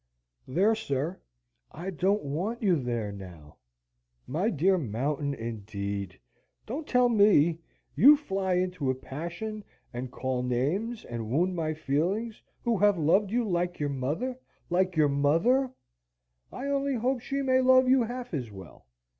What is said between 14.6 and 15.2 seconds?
like your